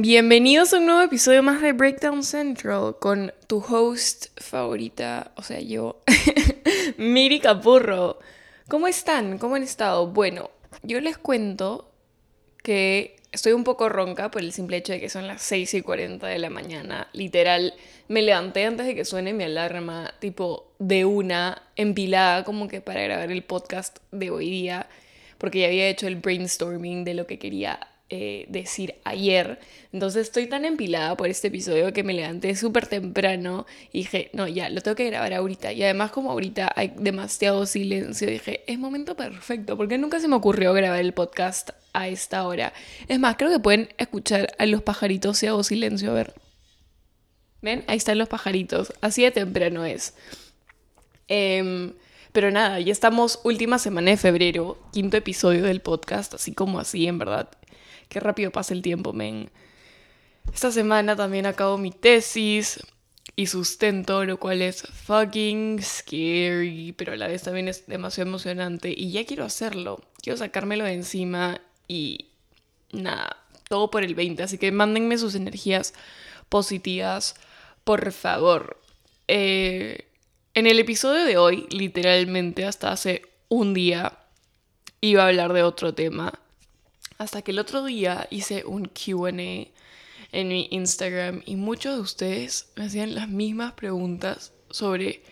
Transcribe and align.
Bienvenidos 0.00 0.72
a 0.72 0.78
un 0.78 0.86
nuevo 0.86 1.02
episodio 1.02 1.42
más 1.42 1.60
de 1.60 1.72
Breakdown 1.72 2.22
Central 2.22 2.94
con 3.00 3.32
tu 3.48 3.58
host 3.58 4.26
favorita, 4.40 5.32
o 5.34 5.42
sea, 5.42 5.58
yo, 5.58 6.02
Miri 6.98 7.40
Capurro. 7.40 8.20
¿Cómo 8.68 8.86
están? 8.86 9.38
¿Cómo 9.38 9.56
han 9.56 9.64
estado? 9.64 10.06
Bueno, 10.06 10.52
yo 10.84 11.00
les 11.00 11.18
cuento 11.18 11.90
que 12.62 13.16
estoy 13.32 13.54
un 13.54 13.64
poco 13.64 13.88
ronca 13.88 14.30
por 14.30 14.42
el 14.42 14.52
simple 14.52 14.76
hecho 14.76 14.92
de 14.92 15.00
que 15.00 15.08
son 15.08 15.26
las 15.26 15.42
6 15.42 15.74
y 15.74 15.82
40 15.82 16.28
de 16.28 16.38
la 16.38 16.48
mañana. 16.48 17.08
Literal, 17.12 17.74
me 18.06 18.22
levanté 18.22 18.66
antes 18.66 18.86
de 18.86 18.94
que 18.94 19.04
suene 19.04 19.32
mi 19.32 19.42
alarma, 19.42 20.14
tipo 20.20 20.70
de 20.78 21.06
una, 21.06 21.60
empilada 21.74 22.44
como 22.44 22.68
que 22.68 22.80
para 22.80 23.02
grabar 23.02 23.32
el 23.32 23.42
podcast 23.42 23.98
de 24.12 24.30
hoy 24.30 24.48
día, 24.48 24.88
porque 25.38 25.58
ya 25.58 25.66
había 25.66 25.88
hecho 25.88 26.06
el 26.06 26.14
brainstorming 26.14 27.02
de 27.02 27.14
lo 27.14 27.26
que 27.26 27.40
quería 27.40 27.80
eh, 28.10 28.46
decir 28.48 28.94
ayer. 29.04 29.58
Entonces 29.92 30.22
estoy 30.22 30.46
tan 30.46 30.64
empilada 30.64 31.14
por 31.16 31.28
este 31.28 31.48
episodio 31.48 31.92
que 31.92 32.02
me 32.02 32.14
levanté 32.14 32.56
súper 32.56 32.86
temprano 32.86 33.66
y 33.92 33.98
dije, 33.98 34.30
no, 34.32 34.48
ya, 34.48 34.70
lo 34.70 34.80
tengo 34.80 34.94
que 34.94 35.04
grabar 35.04 35.34
ahorita. 35.34 35.72
Y 35.72 35.82
además 35.82 36.10
como 36.10 36.30
ahorita 36.30 36.72
hay 36.74 36.94
demasiado 36.96 37.66
silencio, 37.66 38.28
dije, 38.28 38.64
es 38.66 38.78
momento 38.78 39.14
perfecto, 39.14 39.76
porque 39.76 39.98
nunca 39.98 40.20
se 40.20 40.28
me 40.28 40.36
ocurrió 40.36 40.72
grabar 40.72 41.00
el 41.00 41.12
podcast 41.12 41.70
a 41.92 42.08
esta 42.08 42.46
hora. 42.46 42.72
Es 43.08 43.18
más, 43.18 43.36
creo 43.36 43.50
que 43.50 43.58
pueden 43.58 43.88
escuchar 43.98 44.54
a 44.58 44.64
los 44.64 44.82
pajaritos 44.82 45.36
si 45.36 45.46
hago 45.46 45.62
silencio, 45.62 46.10
a 46.10 46.14
ver. 46.14 46.34
¿Ven? 47.60 47.84
Ahí 47.88 47.98
están 47.98 48.18
los 48.18 48.28
pajaritos. 48.28 48.92
Así 49.00 49.22
de 49.22 49.32
temprano 49.32 49.84
es. 49.84 50.14
Em, 51.26 51.92
pero 52.32 52.50
nada, 52.50 52.80
ya 52.80 52.92
estamos 52.92 53.40
última 53.44 53.78
semana 53.78 54.12
de 54.12 54.16
febrero, 54.16 54.78
quinto 54.92 55.16
episodio 55.16 55.64
del 55.64 55.80
podcast, 55.80 56.34
así 56.34 56.52
como 56.52 56.78
así, 56.78 57.06
en 57.06 57.18
verdad. 57.18 57.48
Qué 58.08 58.20
rápido 58.20 58.50
pasa 58.50 58.74
el 58.74 58.82
tiempo, 58.82 59.12
men. 59.12 59.50
Esta 60.52 60.72
semana 60.72 61.14
también 61.14 61.46
acabo 61.46 61.76
mi 61.78 61.90
tesis 61.90 62.80
y 63.36 63.46
sustento, 63.46 64.24
lo 64.24 64.38
cual 64.38 64.62
es 64.62 64.82
fucking 64.82 65.82
scary, 65.82 66.94
pero 66.96 67.12
a 67.12 67.16
la 67.16 67.28
vez 67.28 67.42
también 67.42 67.68
es 67.68 67.86
demasiado 67.86 68.28
emocionante 68.28 68.92
y 68.96 69.12
ya 69.12 69.24
quiero 69.26 69.44
hacerlo. 69.44 70.00
Quiero 70.22 70.38
sacármelo 70.38 70.84
de 70.84 70.94
encima 70.94 71.60
y 71.86 72.26
nada, 72.92 73.36
todo 73.68 73.90
por 73.90 74.02
el 74.02 74.14
20, 74.14 74.42
así 74.42 74.58
que 74.58 74.72
mándenme 74.72 75.18
sus 75.18 75.34
energías 75.34 75.94
positivas, 76.48 77.36
por 77.84 78.10
favor. 78.12 78.80
Eh, 79.28 80.06
en 80.54 80.66
el 80.66 80.78
episodio 80.80 81.24
de 81.24 81.36
hoy, 81.36 81.66
literalmente 81.70 82.64
hasta 82.64 82.90
hace 82.90 83.22
un 83.48 83.74
día, 83.74 84.18
iba 85.00 85.22
a 85.22 85.28
hablar 85.28 85.52
de 85.52 85.62
otro 85.62 85.94
tema 85.94 86.40
hasta 87.18 87.42
que 87.42 87.50
el 87.50 87.58
otro 87.58 87.84
día 87.84 88.26
hice 88.30 88.64
un 88.64 88.86
QA 88.86 89.30
en 89.30 90.48
mi 90.48 90.68
Instagram 90.70 91.42
y 91.44 91.56
muchos 91.56 91.96
de 91.96 92.00
ustedes 92.00 92.70
me 92.76 92.84
hacían 92.84 93.14
las 93.14 93.28
mismas 93.28 93.72
preguntas 93.72 94.52
sobre 94.70 95.22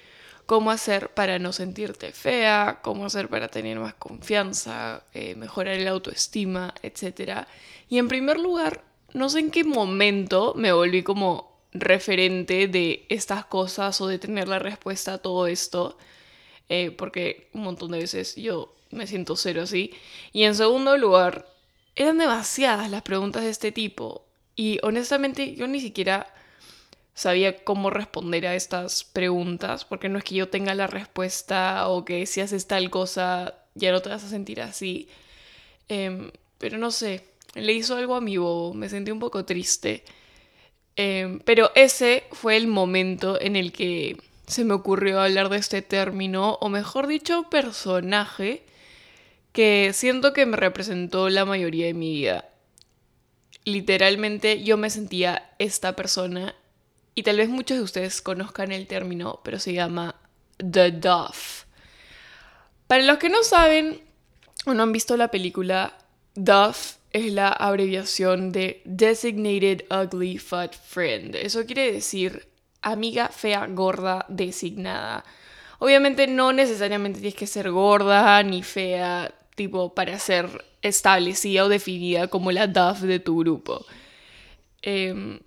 cómo 0.47 0.71
hacer 0.71 1.11
para 1.11 1.39
no 1.39 1.53
sentirte 1.53 2.13
fea, 2.13 2.81
cómo 2.83 3.07
hacer 3.07 3.29
para 3.29 3.49
tener 3.49 3.79
más 3.79 3.95
confianza, 3.95 5.05
eh, 5.13 5.35
mejorar 5.35 5.75
el 5.75 5.89
autoestima, 5.89 6.75
etc. 6.83 7.47
Y 7.89 7.99
en 7.99 8.09
primer 8.09 8.39
lugar, 8.39 8.85
no 9.13 9.29
sé 9.29 9.41
en 9.41 9.51
qué 9.51 9.65
momento 9.65 10.55
me 10.57 10.73
volví 10.73 11.03
como 11.03 11.57
referente 11.73 12.69
de 12.69 13.07
estas 13.09 13.45
cosas 13.45 14.01
o 14.01 14.07
de 14.07 14.19
tener 14.19 14.49
la 14.49 14.59
respuesta 14.59 15.15
a 15.15 15.19
todo 15.19 15.47
esto, 15.47 15.99
eh, 16.69 16.91
porque 16.91 17.49
un 17.53 17.63
montón 17.63 17.91
de 17.91 17.99
veces 17.99 18.35
yo 18.37 18.75
me 18.91 19.07
siento 19.07 19.37
cero 19.37 19.63
así. 19.63 19.93
Y 20.33 20.45
en 20.45 20.55
segundo 20.55 20.97
lugar, 20.97 21.47
eran 21.97 22.19
demasiadas 22.19 22.91
las 22.91 23.03
preguntas 23.03 23.43
de 23.43 23.51
este 23.51 23.73
tipo 23.73 24.27
y 24.55 24.79
honestamente 24.83 25.55
yo 25.55 25.67
ni 25.67 25.81
siquiera 25.81 26.33
sabía 27.15 27.65
cómo 27.65 27.91
responder 27.91 28.47
a 28.47 28.55
estas 28.55 29.05
preguntas, 29.05 29.87
porque 29.87 30.09
no 30.09 30.19
es 30.19 30.25
que 30.25 30.35
yo 30.35 30.49
tenga 30.51 30.75
la 30.75 30.87
respuesta 30.87 31.89
o 31.89 32.05
que 32.05 32.27
si 32.27 32.43
haces 32.43 32.67
tal 32.67 32.91
cosa 32.91 33.55
ya 33.75 33.91
no 33.91 34.03
te 34.03 34.11
vas 34.11 34.23
a 34.25 34.29
sentir 34.29 34.61
así. 34.61 35.09
Em, 35.89 36.31
pero 36.59 36.79
no 36.79 36.91
sé, 36.91 37.25
le 37.55 37.73
hizo 37.73 37.97
algo 37.97 38.17
a 38.17 38.21
mi 38.21 38.37
bobo, 38.37 38.75
me 38.75 38.89
sentí 38.89 39.11
un 39.11 39.21
poco 39.21 39.45
triste. 39.45 40.05
Em, 40.97 41.41
pero 41.41 41.71
ese 41.75 42.25
fue 42.33 42.57
el 42.57 42.67
momento 42.67 43.41
en 43.41 43.57
el 43.57 43.73
que 43.73 44.19
se 44.47 44.65
me 44.65 44.75
ocurrió 44.75 45.21
hablar 45.21 45.49
de 45.49 45.59
este 45.59 45.83
término, 45.83 46.59
o 46.61 46.69
mejor 46.69 47.07
dicho, 47.07 47.45
personaje, 47.51 48.65
que 49.57 49.93
siento 49.95 50.35
que 50.35 50.45
me 50.45 50.59
representó 50.59 51.31
la 51.31 51.47
mayoría 51.47 51.87
de 51.87 51.95
mi 51.95 52.13
vida. 52.13 52.45
Literalmente 53.65 54.63
yo 54.63 54.77
me 54.77 54.91
sentía 54.91 55.51
esta 55.59 55.97
persona 55.97 56.55
y 57.15 57.23
tal 57.23 57.39
vez 57.39 57.49
muchos 57.49 57.79
de 57.79 57.83
ustedes 57.83 58.21
conozcan 58.21 58.71
el 58.71 58.87
término, 58.87 59.41
pero 59.43 59.59
se 59.59 59.73
llama 59.73 60.15
The 60.59 60.91
Duff. 60.91 61.65
Para 62.87 63.05
los 63.05 63.17
que 63.17 63.31
no 63.31 63.43
saben 63.45 64.03
o 64.67 64.75
no 64.75 64.83
han 64.83 64.93
visto 64.93 65.17
la 65.17 65.31
película, 65.31 65.97
Duff 66.35 66.97
es 67.15 67.33
la 67.33 67.49
abreviación 67.49 68.53
de 68.53 68.83
Designated 68.85 69.87
Ugly 69.91 70.37
Fat 70.37 70.75
Friend. 70.75 71.35
Eso 71.35 71.65
quiere 71.65 71.93
decir 71.93 72.47
amiga 72.83 73.29
fea 73.29 73.67
gorda 73.69 74.27
designada. 74.29 75.25
Obviamente 75.79 76.27
no 76.27 76.53
necesariamente 76.53 77.21
tienes 77.21 77.37
que 77.37 77.47
ser 77.47 77.71
gorda 77.71 78.43
ni 78.43 78.63
fea, 78.63 79.33
tipo 79.57 79.95
para 79.95 80.19
ser 80.21 80.65
establecida 80.83 81.65
o 81.65 81.69
definida 81.69 82.29
como 82.29 82.53
la 82.53 82.69
DAF 82.69 83.03
de 83.03 83.19
tu 83.19 83.39
grupo. 83.39 83.85
Em, 84.83 85.41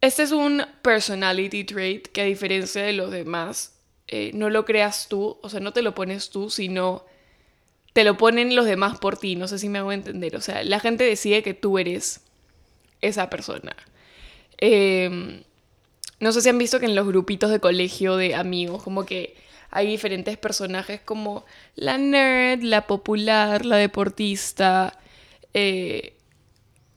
este 0.00 0.24
es 0.24 0.32
un 0.32 0.64
personality 0.82 1.64
trait 1.64 2.08
que 2.08 2.22
a 2.22 2.24
diferencia 2.24 2.82
de 2.82 2.94
los 2.94 3.10
demás, 3.12 3.78
eh, 4.08 4.32
no 4.34 4.50
lo 4.50 4.64
creas 4.64 5.08
tú, 5.08 5.38
o 5.42 5.48
sea, 5.48 5.60
no 5.60 5.72
te 5.72 5.82
lo 5.82 5.94
pones 5.94 6.30
tú, 6.30 6.50
sino 6.50 7.04
te 7.92 8.02
lo 8.02 8.16
ponen 8.16 8.56
los 8.56 8.66
demás 8.66 8.98
por 8.98 9.16
ti, 9.16 9.36
no 9.36 9.46
sé 9.46 9.58
si 9.58 9.68
me 9.68 9.78
hago 9.78 9.92
entender, 9.92 10.34
o 10.36 10.40
sea, 10.40 10.64
la 10.64 10.80
gente 10.80 11.04
decide 11.04 11.42
que 11.42 11.54
tú 11.54 11.78
eres 11.78 12.22
esa 13.00 13.30
persona. 13.30 13.76
Em, 14.58 15.42
no 16.18 16.32
sé 16.32 16.42
si 16.42 16.48
han 16.48 16.58
visto 16.58 16.80
que 16.80 16.86
en 16.86 16.94
los 16.94 17.06
grupitos 17.06 17.50
de 17.50 17.60
colegio 17.60 18.16
de 18.16 18.34
amigos, 18.34 18.82
como 18.82 19.06
que 19.06 19.36
hay 19.70 19.86
diferentes 19.86 20.36
personajes 20.36 21.00
como 21.00 21.44
la 21.76 21.98
nerd, 21.98 22.62
la 22.62 22.86
popular, 22.86 23.64
la 23.64 23.76
deportista. 23.76 24.98
Eh, 25.54 26.14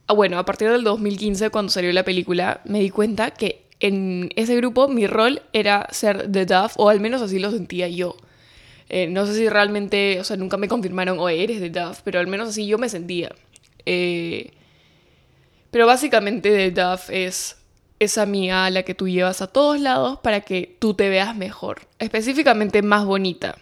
ah, 0.07 0.13
bueno, 0.13 0.39
a 0.39 0.45
partir 0.45 0.69
del 0.69 0.83
2015, 0.83 1.49
cuando 1.49 1.71
salió 1.71 1.91
la 1.91 2.03
película, 2.03 2.61
me 2.65 2.79
di 2.79 2.89
cuenta 2.89 3.31
que 3.31 3.63
en 3.79 4.31
ese 4.35 4.55
grupo 4.55 4.87
mi 4.87 5.07
rol 5.07 5.41
era 5.51 5.87
ser 5.91 6.31
The 6.31 6.45
Duff, 6.45 6.73
o 6.77 6.89
al 6.89 6.99
menos 6.99 7.21
así 7.21 7.37
lo 7.39 7.51
sentía 7.51 7.87
yo. 7.87 8.15
Eh, 8.89 9.07
no 9.07 9.25
sé 9.25 9.35
si 9.35 9.49
realmente, 9.49 10.19
o 10.19 10.23
sea, 10.23 10.37
nunca 10.37 10.57
me 10.57 10.67
confirmaron, 10.67 11.19
o 11.19 11.29
eres 11.29 11.59
The 11.59 11.69
Duff, 11.69 12.01
pero 12.03 12.19
al 12.19 12.27
menos 12.27 12.49
así 12.49 12.65
yo 12.65 12.77
me 12.77 12.89
sentía. 12.89 13.33
Eh, 13.85 14.51
pero 15.69 15.85
básicamente 15.85 16.49
The 16.49 16.71
Duff 16.71 17.09
es 17.09 17.57
esa 17.99 18.23
amiga 18.23 18.65
a 18.65 18.69
la 18.69 18.83
que 18.83 18.95
tú 18.95 19.07
llevas 19.07 19.41
a 19.41 19.47
todos 19.47 19.79
lados 19.79 20.19
para 20.19 20.41
que 20.41 20.75
tú 20.79 20.93
te 20.93 21.09
veas 21.09 21.35
mejor, 21.35 21.81
específicamente 21.99 22.81
más 22.81 23.05
bonita. 23.05 23.57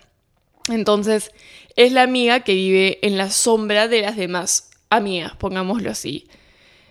Entonces, 0.70 1.32
es 1.76 1.92
la 1.92 2.04
amiga 2.04 2.42
que 2.42 2.54
vive 2.54 3.00
en 3.02 3.18
la 3.18 3.30
sombra 3.30 3.88
de 3.88 4.02
las 4.02 4.16
demás 4.16 4.72
amigas, 4.90 5.36
pongámoslo 5.38 5.92
así. 5.92 6.28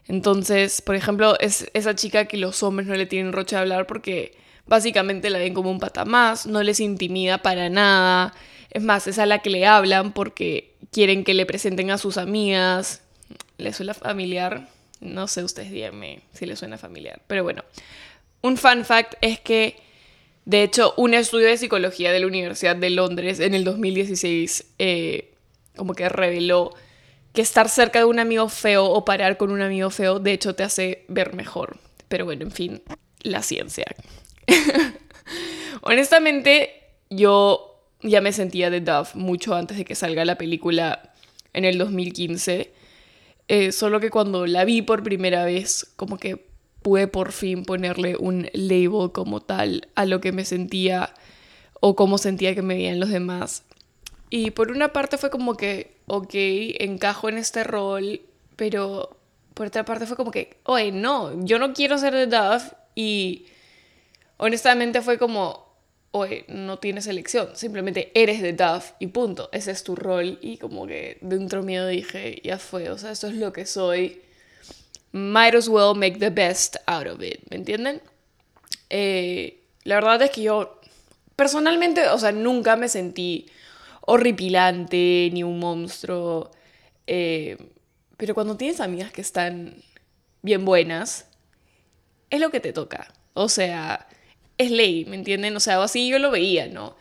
Entonces, 0.06 0.82
por 0.82 0.96
ejemplo, 0.96 1.38
es 1.38 1.70
esa 1.72 1.94
chica 1.94 2.24
que 2.24 2.36
los 2.36 2.62
hombres 2.62 2.88
no 2.88 2.94
le 2.94 3.06
tienen 3.06 3.32
roche 3.32 3.56
a 3.56 3.60
hablar 3.60 3.86
porque 3.86 4.36
básicamente 4.66 5.30
la 5.30 5.38
ven 5.38 5.54
como 5.54 5.70
un 5.70 5.78
pata 5.78 6.04
más, 6.04 6.46
no 6.46 6.62
les 6.62 6.80
intimida 6.80 7.38
para 7.38 7.68
nada. 7.68 8.34
Es 8.70 8.82
más, 8.82 9.06
es 9.06 9.18
a 9.18 9.26
la 9.26 9.40
que 9.40 9.50
le 9.50 9.66
hablan 9.66 10.12
porque 10.12 10.74
quieren 10.90 11.24
que 11.24 11.34
le 11.34 11.46
presenten 11.46 11.90
a 11.90 11.98
sus 11.98 12.16
amigas. 12.16 13.02
¿Le 13.58 13.72
suena 13.72 13.94
familiar? 13.94 14.68
No 15.00 15.26
sé, 15.28 15.42
ustedes 15.42 15.70
díganme 15.70 16.20
si 16.32 16.46
les 16.46 16.58
suena 16.58 16.78
familiar. 16.78 17.20
Pero 17.26 17.42
bueno, 17.42 17.64
un 18.42 18.56
fun 18.56 18.84
fact 18.84 19.14
es 19.20 19.40
que, 19.40 19.76
de 20.44 20.62
hecho, 20.62 20.94
un 20.96 21.14
estudio 21.14 21.48
de 21.48 21.56
psicología 21.56 22.12
de 22.12 22.20
la 22.20 22.26
Universidad 22.26 22.76
de 22.76 22.90
Londres 22.90 23.40
en 23.40 23.54
el 23.54 23.64
2016 23.64 24.72
eh, 24.78 25.30
como 25.76 25.94
que 25.94 26.08
reveló 26.08 26.74
que 27.32 27.42
estar 27.42 27.68
cerca 27.68 28.00
de 28.00 28.04
un 28.04 28.18
amigo 28.18 28.48
feo 28.48 28.86
o 28.86 29.04
parar 29.04 29.36
con 29.36 29.50
un 29.50 29.62
amigo 29.62 29.90
feo, 29.90 30.18
de 30.18 30.32
hecho, 30.32 30.54
te 30.54 30.62
hace 30.62 31.04
ver 31.08 31.34
mejor. 31.34 31.78
Pero 32.08 32.24
bueno, 32.24 32.42
en 32.42 32.50
fin, 32.50 32.82
la 33.22 33.42
ciencia. 33.42 33.86
Honestamente, 35.82 36.72
yo 37.08 37.84
ya 38.02 38.20
me 38.20 38.32
sentía 38.32 38.70
de 38.70 38.80
Duff 38.80 39.14
mucho 39.14 39.54
antes 39.54 39.76
de 39.76 39.84
que 39.84 39.94
salga 39.94 40.24
la 40.24 40.36
película 40.36 41.12
en 41.52 41.64
el 41.64 41.78
2015. 41.78 42.72
Eh, 43.52 43.72
solo 43.72 43.98
que 43.98 44.10
cuando 44.10 44.46
la 44.46 44.64
vi 44.64 44.80
por 44.80 45.02
primera 45.02 45.44
vez, 45.44 45.92
como 45.96 46.18
que 46.18 46.46
pude 46.82 47.08
por 47.08 47.32
fin 47.32 47.64
ponerle 47.64 48.14
un 48.16 48.48
label 48.52 49.10
como 49.10 49.40
tal 49.40 49.88
a 49.96 50.04
lo 50.04 50.20
que 50.20 50.30
me 50.30 50.44
sentía 50.44 51.12
o 51.80 51.96
cómo 51.96 52.16
sentía 52.16 52.54
que 52.54 52.62
me 52.62 52.74
veían 52.74 53.00
los 53.00 53.08
demás. 53.08 53.64
Y 54.30 54.52
por 54.52 54.70
una 54.70 54.92
parte 54.92 55.18
fue 55.18 55.30
como 55.30 55.56
que, 55.56 55.96
ok, 56.06 56.30
encajo 56.78 57.28
en 57.28 57.38
este 57.38 57.64
rol, 57.64 58.20
pero 58.54 59.16
por 59.54 59.66
otra 59.66 59.84
parte 59.84 60.06
fue 60.06 60.16
como 60.16 60.30
que, 60.30 60.56
oye, 60.62 60.92
no, 60.92 61.44
yo 61.44 61.58
no 61.58 61.72
quiero 61.72 61.98
ser 61.98 62.14
de 62.14 62.28
Duff 62.28 62.72
y 62.94 63.46
honestamente 64.36 65.02
fue 65.02 65.18
como, 65.18 65.69
oye, 66.12 66.44
no 66.48 66.78
tienes 66.78 67.06
elección, 67.06 67.50
simplemente 67.54 68.10
eres 68.14 68.42
de 68.42 68.52
Duff 68.52 68.92
y 68.98 69.08
punto, 69.08 69.48
ese 69.52 69.70
es 69.70 69.84
tu 69.84 69.94
rol 69.94 70.38
y 70.40 70.58
como 70.58 70.86
que 70.86 71.18
dentro 71.20 71.62
mío 71.62 71.86
dije, 71.86 72.40
ya 72.42 72.58
fue, 72.58 72.90
o 72.90 72.98
sea, 72.98 73.12
esto 73.12 73.28
es 73.28 73.34
lo 73.34 73.52
que 73.52 73.64
soy, 73.64 74.20
might 75.12 75.54
as 75.54 75.68
well 75.68 75.94
make 75.94 76.18
the 76.18 76.30
best 76.30 76.76
out 76.86 77.06
of 77.06 77.22
it, 77.22 77.40
¿me 77.50 77.56
entienden? 77.56 78.02
Eh, 78.88 79.62
la 79.84 79.96
verdad 79.96 80.22
es 80.22 80.30
que 80.30 80.42
yo 80.42 80.80
personalmente, 81.36 82.08
o 82.08 82.18
sea, 82.18 82.32
nunca 82.32 82.74
me 82.74 82.88
sentí 82.88 83.46
horripilante 84.00 85.30
ni 85.32 85.44
un 85.44 85.60
monstruo, 85.60 86.50
eh, 87.06 87.56
pero 88.16 88.34
cuando 88.34 88.56
tienes 88.56 88.80
amigas 88.80 89.12
que 89.12 89.20
están 89.20 89.76
bien 90.42 90.64
buenas, 90.64 91.28
es 92.30 92.40
lo 92.40 92.50
que 92.50 92.58
te 92.58 92.72
toca, 92.72 93.12
o 93.34 93.48
sea 93.48 94.08
es 94.60 94.70
ley, 94.70 95.06
¿me 95.06 95.16
entienden? 95.16 95.56
O 95.56 95.60
sea, 95.60 95.82
así 95.82 96.08
yo 96.08 96.18
lo 96.18 96.30
veía, 96.30 96.66
¿no? 96.68 96.94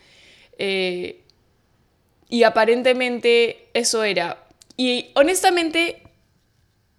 Eh, 0.58 1.24
y 2.30 2.44
aparentemente 2.44 3.70
eso 3.74 4.04
era. 4.04 4.48
Y 4.78 5.08
honestamente, 5.16 6.04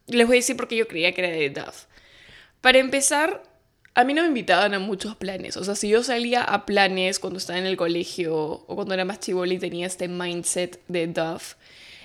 les 0.07 0.27
voy 0.27 0.37
a 0.37 0.41
decir 0.41 0.57
porque 0.57 0.77
yo 0.77 0.87
creía 0.87 1.13
que 1.13 1.23
era 1.23 1.31
de 1.31 1.49
Duff. 1.49 1.87
Para 2.61 2.79
empezar, 2.79 3.43
a 3.95 4.05
mí 4.05 4.13
no 4.13 4.21
me 4.21 4.29
invitaban 4.29 4.75
a 4.75 4.79
muchos 4.79 5.17
planes. 5.17 5.57
O 5.57 5.65
sea, 5.65 5.75
si 5.75 5.89
yo 5.89 6.03
salía 6.03 6.43
a 6.43 6.67
planes 6.67 7.19
cuando 7.19 7.39
estaba 7.39 7.59
en 7.59 7.67
el 7.67 7.79
colegio 7.79 8.37
o 8.37 8.75
cuando 8.75 8.93
era 8.93 9.07
más 9.07 9.21
chivoli 9.21 9.55
y 9.55 9.61
tenía 9.61 9.87
este 9.87 10.09
mindset 10.09 10.83
de 10.89 11.07
Duff, 11.07 11.55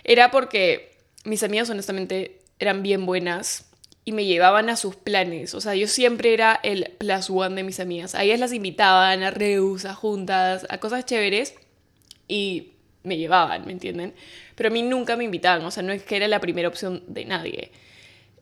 era 0.06 0.32
porque 0.32 0.98
mis 1.26 1.44
amigas 1.44 1.70
honestamente 1.70 2.40
eran 2.60 2.84
bien 2.84 3.06
buenas 3.06 3.66
y 4.06 4.12
me 4.12 4.26
llevaban 4.26 4.70
a 4.70 4.76
sus 4.76 4.96
planes. 4.96 5.56
O 5.56 5.62
sea, 5.62 5.74
yo 5.74 5.88
siempre 5.88 6.34
era 6.34 6.60
el 6.62 6.94
plus 7.00 7.30
one 7.30 7.56
de 7.56 7.64
mis 7.64 7.80
amigas. 7.80 8.14
A 8.14 8.24
ellas 8.24 8.40
las 8.40 8.54
invitaban 8.54 9.24
a 9.24 9.32
reus, 9.32 9.86
a 9.86 9.96
juntas, 9.96 10.68
a 10.70 10.78
cosas 10.78 11.06
chéveres 11.06 11.56
y 12.28 12.74
me 13.04 13.18
llevaban, 13.18 13.66
¿me 13.66 13.72
entienden? 13.72 14.14
Pero 14.56 14.70
a 14.70 14.72
mí 14.72 14.84
nunca 14.84 15.18
me 15.18 15.24
invitaban, 15.24 15.66
o 15.66 15.72
sea, 15.72 15.84
no 15.84 15.92
es 15.92 16.04
que 16.04 16.16
era 16.16 16.28
la 16.28 16.40
primera 16.40 16.68
opción 16.68 17.04
de 17.08 17.26
nadie. 17.26 17.72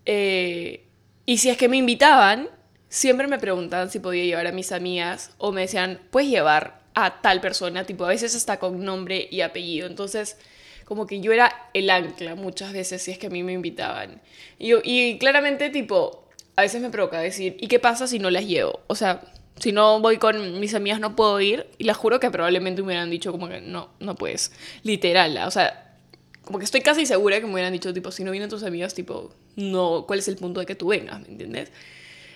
Eh, 0.06 0.83
y 1.25 1.38
si 1.38 1.50
es 1.50 1.57
que 1.57 1.69
me 1.69 1.77
invitaban, 1.77 2.50
siempre 2.89 3.27
me 3.27 3.39
preguntaban 3.39 3.89
si 3.89 4.00
podía 4.00 4.25
llevar 4.25 4.48
a 4.48 4.51
mis 4.51 4.71
amigas 4.74 5.31
o 5.38 5.51
me 5.51 5.62
decían, 5.62 6.01
puedes 6.12 6.30
llevar 6.30 6.81
a 6.94 7.21
tal 7.21 7.42
persona, 7.42 7.86
tipo, 7.86 8.06
a 8.06 8.10
veces 8.10 8.36
hasta 8.36 8.60
con 8.60 8.83
nombre 8.83 9.27
y 9.31 9.42
apellido. 9.42 9.88
Entonces, 9.88 10.38
como 10.86 11.08
que 11.08 11.20
yo 11.20 11.32
era 11.32 11.70
el 11.74 11.90
ancla 11.90 12.36
muchas 12.36 12.74
veces 12.74 13.02
si 13.02 13.12
es 13.12 13.18
que 13.18 13.28
a 13.28 13.30
mí 13.30 13.44
me 13.44 13.54
invitaban. 13.54 14.22
Y, 14.60 14.74
y 14.84 15.18
claramente, 15.18 15.70
tipo, 15.70 16.28
a 16.56 16.62
veces 16.62 16.82
me 16.82 16.90
provoca 16.90 17.20
decir, 17.20 17.58
¿y 17.60 17.68
qué 17.68 17.80
pasa 17.80 18.08
si 18.08 18.20
no 18.20 18.30
las 18.30 18.46
llevo? 18.46 18.82
O 18.88 18.96
sea, 18.96 19.22
si 19.60 19.72
no 19.72 20.00
voy 20.00 20.18
con 20.18 20.60
mis 20.60 20.74
amigas 20.74 21.00
no 21.00 21.16
puedo 21.16 21.40
ir. 21.42 21.68
Y 21.78 21.86
las 21.86 21.98
juro 21.98 22.20
que 22.20 22.32
probablemente 22.32 22.82
me 22.82 22.88
hubieran 22.88 23.10
dicho 23.10 23.32
como 23.32 23.48
que 23.48 23.62
no, 23.62 23.90
no 24.00 24.16
puedes. 24.16 24.52
Literal, 24.84 25.38
o 25.46 25.52
sea, 25.52 25.98
como 26.44 26.60
que 26.60 26.66
estoy 26.66 26.82
casi 26.82 27.06
segura 27.06 27.40
que 27.40 27.46
me 27.46 27.54
hubieran 27.54 27.74
dicho, 27.74 27.94
tipo, 27.94 28.12
si 28.12 28.24
no 28.24 28.32
vienen 28.32 28.50
tus 28.50 28.64
amigas, 28.64 28.94
tipo, 28.94 29.34
no, 29.56 30.06
¿cuál 30.08 30.20
es 30.20 30.28
el 30.28 30.36
punto 30.36 30.60
de 30.60 30.66
que 30.66 30.76
tú 30.76 30.88
vengas? 30.88 31.22
¿Me 31.22 31.30
entiendes? 31.30 31.72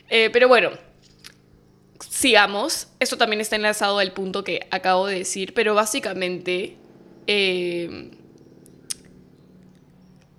Eh, 0.10 0.30
pero 0.32 0.48
bueno, 0.48 0.72
sigamos. 2.10 2.88
Esto 3.00 3.18
también 3.18 3.42
está 3.42 3.56
enlazado 3.56 4.00
al 4.00 4.14
punto 4.14 4.44
que 4.44 4.68
acabo 4.72 5.08
de 5.08 5.20
decir, 5.20 5.54
pero 5.54 5.76
básicamente... 5.76 6.76
Eh, 7.30 8.12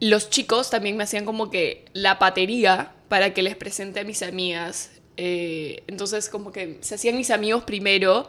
los 0.01 0.31
chicos 0.31 0.71
también 0.71 0.97
me 0.97 1.05
hacían 1.05 1.25
como 1.25 1.51
que 1.51 1.85
la 1.93 2.19
patería 2.19 2.93
para 3.09 3.35
que 3.35 3.43
les 3.43 3.57
presente 3.57 4.01
a 4.01 4.05
mis 4.05 4.23
amigas. 4.23 4.91
Eh, 5.17 5.83
entonces 5.89 6.29
como 6.29 6.53
que 6.53 6.79
se 6.81 6.95
hacían 6.95 7.17
mis 7.17 7.31
amigos 7.31 7.65
primero 7.65 8.29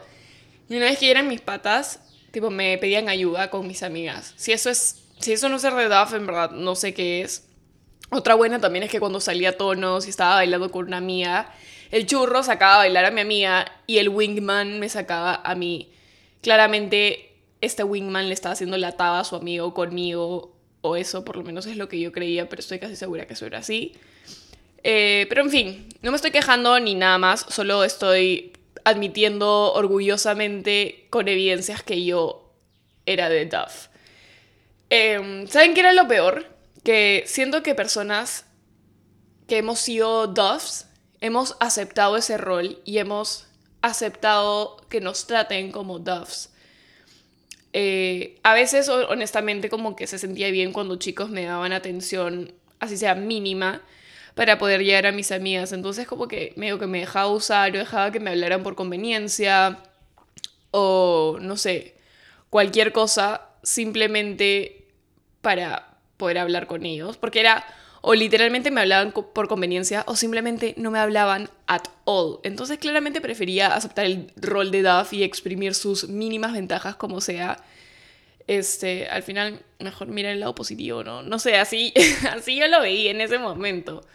y 0.70 0.76
una 0.76 0.86
vez 0.86 0.98
que 0.98 1.12
eran 1.12 1.28
mis 1.28 1.42
patas, 1.42 2.00
tipo 2.32 2.50
me 2.50 2.78
pedían 2.78 3.10
ayuda 3.10 3.50
con 3.50 3.68
mis 3.68 3.84
amigas. 3.84 4.34
Si 4.38 4.52
eso 4.52 4.70
es, 4.70 5.04
si 5.20 5.34
eso 5.34 5.50
no 5.50 5.58
es 5.58 5.64
Duff, 5.64 6.14
en 6.14 6.28
verdad 6.28 6.52
no 6.52 6.76
sé 6.76 6.94
qué 6.94 7.22
es. 7.22 7.48
Otra 8.12 8.36
buena 8.36 8.60
también 8.60 8.84
es 8.84 8.92
que 8.92 9.00
cuando 9.00 9.20
salía 9.20 9.50
a 9.50 9.54
tonos 9.54 10.08
y 10.08 10.10
estaba 10.10 10.36
bailando 10.36 10.72
con 10.72 10.88
una 10.88 10.98
amiga, 10.98 11.54
el 11.92 12.06
churro 12.06 12.44
sacaba 12.44 12.76
a 12.76 12.78
bailar 12.78 13.06
a 13.06 13.12
mi 13.12 13.22
amiga 13.22 13.66
y 13.86 13.98
el 13.98 14.10
wingman 14.10 14.80
me 14.80 14.90
sacaba 14.90 15.42
a 15.44 15.56
mí. 15.56 15.92
Claramente 16.42 17.36
este 17.62 17.84
wingman 17.84 18.28
le 18.28 18.34
estaba 18.34 18.54
haciendo 18.54 18.78
la 18.78 18.94
taba 18.94 19.20
a 19.20 19.24
su 19.24 19.36
amigo 19.36 19.74
conmigo 19.74 20.56
o 20.82 20.96
eso 20.96 21.26
por 21.26 21.38
lo 21.38 21.44
menos 21.44 21.66
es 21.66 21.78
lo 21.78 21.90
que 21.90 22.00
yo 22.00 22.12
creía, 22.12 22.50
pero 22.50 22.60
estoy 22.60 22.80
casi 22.80 22.96
segura 22.96 23.28
que 23.28 23.34
eso 23.34 23.46
era 23.46 23.60
así. 23.60 23.94
Eh, 24.84 25.26
pero 25.30 25.42
en 25.42 25.50
fin, 25.50 25.90
no 26.02 26.12
me 26.12 26.16
estoy 26.16 26.32
quejando 26.32 26.80
ni 26.80 26.96
nada 26.96 27.18
más, 27.18 27.46
solo 27.50 27.84
estoy 27.84 28.54
admitiendo 28.86 29.74
orgullosamente 29.74 31.08
con 31.10 31.28
evidencias 31.28 31.84
que 31.84 32.04
yo 32.06 32.54
era 33.06 33.30
de 33.30 33.46
Duff. 33.46 33.88
Em, 34.90 35.48
¿Saben 35.48 35.74
qué 35.74 35.82
era 35.82 35.94
lo 35.94 36.08
peor? 36.08 36.48
Que 36.84 37.24
siento 37.28 37.62
que 37.62 37.76
personas 37.76 38.46
que 39.48 39.58
hemos 39.58 39.80
sido 39.80 40.28
Duffs 40.28 40.88
hemos 41.22 41.58
aceptado 41.60 42.18
ese 42.18 42.38
rol 42.38 42.82
y 42.86 43.00
hemos 43.00 43.48
aceptado 43.82 44.78
que 44.90 45.02
nos 45.02 45.28
traten 45.28 45.72
como 45.72 46.00
Duffs. 46.00 46.52
Eh, 47.74 48.40
a 48.44 48.54
veces, 48.54 48.90
honestamente, 48.90 49.70
como 49.70 49.96
que 49.96 50.08
se 50.08 50.18
sentía 50.18 50.50
bien 50.52 50.74
cuando 50.74 50.96
chicos 50.98 51.30
me 51.30 51.46
daban 51.46 51.72
atención, 51.72 52.52
así 52.80 52.98
sea 52.98 53.16
mínima, 53.16 53.82
para 54.36 54.58
poder 54.58 54.84
llegar 54.84 55.06
a 55.08 55.12
mis 55.12 55.32
amigas. 55.32 55.72
Entonces, 55.72 56.08
como 56.08 56.28
que 56.28 56.54
medio 56.56 56.80
que 56.80 56.88
me 56.88 57.00
dejaba 57.00 57.28
usar 57.28 57.76
o 57.76 57.78
dejaba 57.78 58.12
que 58.12 58.20
me 58.20 58.32
hablaran 58.32 58.64
por 58.64 58.76
conveniencia 58.76 59.80
o 60.72 61.38
no 61.42 61.58
sé, 61.58 61.96
cualquier 62.50 62.92
cosa, 62.92 63.50
simplemente 63.64 64.88
para 65.42 65.98
poder 66.18 66.40
hablar 66.40 66.68
con 66.68 66.86
ellos. 66.86 67.18
Porque 67.18 67.40
era 67.40 67.66
o 68.02 68.16
literalmente 68.16 68.72
me 68.72 68.82
hablaban 68.82 69.12
por 69.12 69.48
conveniencia 69.48 70.04
o 70.08 70.16
simplemente 70.16 70.74
no 70.78 70.92
me 70.92 71.00
hablaban 71.00 71.50
at 71.68 71.84
all. 72.06 72.40
Entonces 72.44 72.78
claramente 72.78 73.22
prefería 73.22 73.68
aceptar 73.68 74.06
el 74.06 74.32
rol 74.38 74.72
de 74.72 74.84
Duff 74.84 75.14
y 75.14 75.24
exprimir 75.24 75.76
sus 75.76 76.08
mínimas 76.08 76.54
ventajas 76.54 76.96
como 76.96 77.22
sea. 77.22 77.62
Este, 78.48 79.08
al 79.08 79.22
final 79.22 79.62
mejor 79.80 80.08
mira 80.08 80.32
el 80.32 80.40
lado 80.40 80.56
positivo, 80.56 81.04
¿no? 81.04 81.22
No 81.22 81.40
sé, 81.40 81.58
así, 81.58 81.94
así 82.32 82.56
yo 82.56 82.68
lo 82.68 82.82
veía 82.82 83.12
en 83.12 83.22
ese 83.22 83.38
momento. 83.38 84.06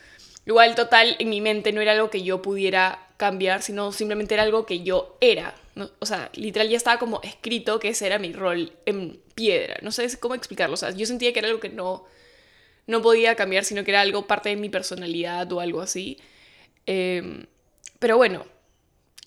Igual 0.47 0.75
total 0.75 1.17
en 1.19 1.31
mi 1.31 1.41
mente 1.41 1.73
no 1.73 1.81
era 1.81 1.93
algo 1.93 2.11
que 2.11 2.23
yo 2.23 2.43
pudiera 2.43 3.07
cambiar, 3.17 3.63
sino 3.63 3.93
simplemente 3.93 4.35
era 4.35 4.43
algo 4.43 4.67
que 4.67 4.83
yo 4.83 5.17
era. 5.21 5.55
O 5.99 6.07
sea, 6.07 6.31
literal 6.35 6.69
ya 6.69 6.77
estaba 6.77 6.99
como 6.99 7.21
escrito 7.23 7.81
que 7.81 7.89
ese 7.89 8.07
era 8.07 8.19
mi 8.19 8.33
rol 8.33 8.73
en 8.87 9.21
piedra. 9.35 9.77
No 9.83 9.91
sé 9.91 10.19
cómo 10.19 10.35
explicarlo. 10.35 10.75
O 10.75 10.77
sea, 10.77 10.91
yo 10.91 11.07
sentía 11.07 11.33
que 11.33 11.39
era 11.39 11.49
algo 11.49 11.61
que 11.61 11.71
no 11.71 12.05
no 12.87 13.03
podía 13.03 13.35
cambiar, 13.35 13.65
sino 13.65 13.85
que 13.85 13.91
era 13.91 14.01
algo 14.01 14.27
parte 14.27 14.51
de 14.51 14.57
mi 14.57 14.69
personalidad 14.69 15.51
o 15.53 15.61
algo 15.61 15.81
así. 15.81 16.19
Em, 16.87 17.47
pero 17.99 18.17
bueno, 18.17 18.45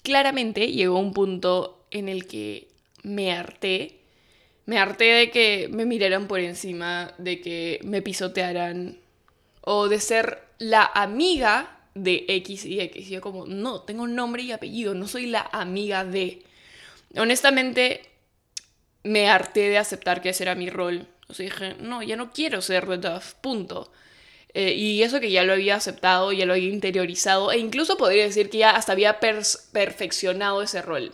claramente 0.04 0.72
llegó 0.72 1.00
un 1.00 1.14
punto 1.14 1.86
en 1.92 2.10
el 2.10 2.28
que 2.28 2.68
me 3.04 3.32
harté. 3.32 4.00
Me 4.66 4.80
harté 4.80 5.06
de 5.06 5.32
que 5.32 5.70
me 5.72 5.86
miraran 5.86 6.28
por 6.28 6.40
encima, 6.40 7.14
de 7.18 7.42
que 7.42 7.80
me 7.84 8.02
pisotearan 8.02 9.00
o 9.62 9.88
de 9.88 10.00
ser 10.00 10.44
la 10.60 10.86
amiga 10.94 11.80
de 11.96 12.26
X 12.28 12.66
y 12.66 12.80
X. 12.82 13.10
yo 13.10 13.22
como, 13.22 13.46
no, 13.48 13.82
tengo 13.82 14.08
nombre 14.08 14.44
y 14.44 14.52
apellido, 14.52 14.94
no 14.94 15.08
soy 15.08 15.28
la 15.28 15.50
amiga 15.52 16.04
de. 16.06 16.44
Honestamente, 17.16 18.02
me 19.04 19.30
harté 19.30 19.70
de 19.70 19.78
aceptar 19.78 20.22
que 20.22 20.30
ese 20.30 20.44
era 20.44 20.56
mi 20.56 20.70
rol 20.70 21.08
o 21.30 21.34
sea, 21.34 21.46
dije, 21.46 21.76
no, 21.80 22.02
ya 22.04 22.16
no 22.16 22.32
quiero 22.32 22.62
ser 22.62 22.88
The 22.88 22.98
Duff, 22.98 23.34
punto. 23.36 23.92
Eh, 24.54 24.74
y 24.74 25.04
eso 25.04 25.20
que 25.20 25.30
ya 25.30 25.44
lo 25.44 25.54
había 25.54 25.76
aceptado, 25.76 26.32
ya 26.32 26.46
lo 26.46 26.54
había 26.54 26.70
interiorizado, 26.70 27.52
e 27.52 27.60
incluso 27.60 27.98
podría 27.98 28.24
decir 28.24 28.50
que 28.50 28.60
ya 28.60 28.72
hasta 28.72 28.94
había 28.94 29.20
perfeccionado 29.20 30.62
ese 30.62 30.82
rol. 30.82 31.14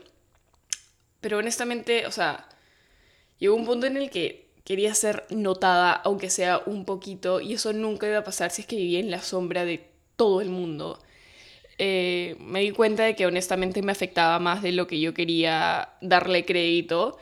Pero 1.21 1.39
honestamente, 1.39 2.05
o 2.07 2.11
sea, 2.11 2.47
llegó 3.39 3.55
un 3.55 3.65
punto 3.65 3.87
en 3.87 3.97
el 3.97 4.09
que 4.09 4.47
quería 4.63 4.93
ser 4.93 5.25
notada, 5.29 5.93
aunque 5.93 6.29
sea 6.29 6.61
un 6.65 6.85
poquito, 6.85 7.41
y 7.41 7.53
eso 7.53 7.73
nunca 7.73 8.07
iba 8.07 8.19
a 8.19 8.23
pasar 8.23 8.51
si 8.51 8.61
es 8.61 8.67
que 8.67 8.75
vivía 8.77 8.99
en 8.99 9.11
la 9.11 9.21
sombra 9.21 9.65
de 9.65 9.89
todo 10.15 10.41
el 10.41 10.49
mundo. 10.49 11.01
Eh, 11.79 12.35
me 12.39 12.61
di 12.61 12.71
cuenta 12.71 13.03
de 13.03 13.15
que 13.15 13.25
honestamente 13.25 13.81
me 13.81 13.91
afectaba 13.91 14.39
más 14.39 14.61
de 14.61 14.71
lo 14.73 14.87
que 14.87 14.99
yo 14.99 15.13
quería 15.13 15.89
darle 16.01 16.45
crédito 16.45 17.17